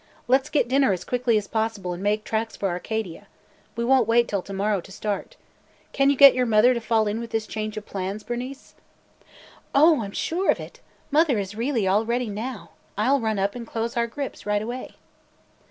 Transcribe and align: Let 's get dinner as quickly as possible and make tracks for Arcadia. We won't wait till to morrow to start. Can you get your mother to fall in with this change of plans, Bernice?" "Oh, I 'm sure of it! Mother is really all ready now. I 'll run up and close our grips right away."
Let 0.27 0.47
's 0.47 0.49
get 0.49 0.67
dinner 0.67 0.91
as 0.93 1.05
quickly 1.05 1.37
as 1.37 1.47
possible 1.47 1.93
and 1.93 2.01
make 2.01 2.23
tracks 2.23 2.55
for 2.57 2.69
Arcadia. 2.69 3.27
We 3.75 3.85
won't 3.85 4.07
wait 4.07 4.27
till 4.27 4.41
to 4.41 4.51
morrow 4.51 4.81
to 4.81 4.91
start. 4.91 5.35
Can 5.93 6.09
you 6.09 6.15
get 6.15 6.33
your 6.33 6.47
mother 6.47 6.73
to 6.73 6.79
fall 6.81 7.05
in 7.05 7.19
with 7.19 7.29
this 7.29 7.45
change 7.45 7.77
of 7.77 7.85
plans, 7.85 8.23
Bernice?" 8.23 8.73
"Oh, 9.75 10.01
I 10.01 10.05
'm 10.05 10.11
sure 10.11 10.49
of 10.49 10.59
it! 10.59 10.79
Mother 11.11 11.37
is 11.37 11.53
really 11.53 11.85
all 11.85 12.03
ready 12.03 12.31
now. 12.31 12.71
I 12.97 13.11
'll 13.11 13.19
run 13.21 13.37
up 13.37 13.53
and 13.53 13.67
close 13.67 13.95
our 13.95 14.07
grips 14.07 14.43
right 14.43 14.63
away." 14.63 14.95